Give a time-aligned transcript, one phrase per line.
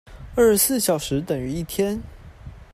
[0.33, 2.01] 二十四小時等於一天